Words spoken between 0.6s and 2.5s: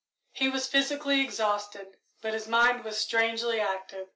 physically exhausted, but his